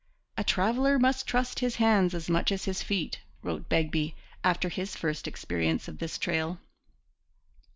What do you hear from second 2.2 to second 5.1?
much as his feet,' wrote Begbie, after his